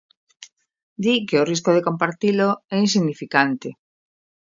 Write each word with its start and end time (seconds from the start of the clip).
Di 1.03 1.13
que 1.27 1.35
o 1.41 1.47
risco 1.51 1.71
de 1.73 1.85
compartilo 1.87 2.49
é 2.73 2.77
insignificante. 2.85 3.69